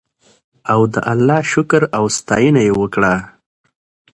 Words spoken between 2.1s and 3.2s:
ستاینه یې وکړه.